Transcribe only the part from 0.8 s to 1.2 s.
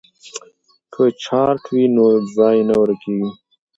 که